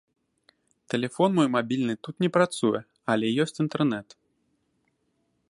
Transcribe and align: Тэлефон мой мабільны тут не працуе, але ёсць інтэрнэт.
Тэлефон 0.93 1.29
мой 1.39 1.47
мабільны 1.55 1.93
тут 2.07 2.15
не 2.25 2.29
працуе, 2.39 2.79
але 3.17 3.25
ёсць 3.45 3.61
інтэрнэт. 3.67 4.19